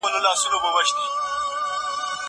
دا 0.13 0.19
لاس 0.25 0.41
له 0.51 0.57
هغه 0.61 0.69
پاک 0.75 0.89
دی!! 0.95 1.07